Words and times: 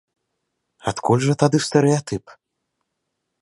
Адкуль 0.91 1.21
жа 1.25 1.33
тады 1.43 1.57
стэрэатып? 1.67 2.23